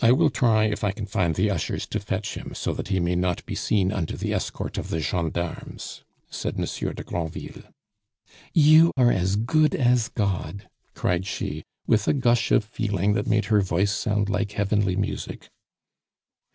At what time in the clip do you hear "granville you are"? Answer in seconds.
7.04-9.12